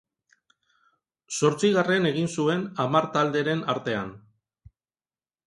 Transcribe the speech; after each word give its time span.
Zortzigarren 1.39 2.07
egin 2.13 2.31
zuen 2.37 2.65
hamar 2.85 3.09
talderen 3.19 3.63
artean. 3.77 4.11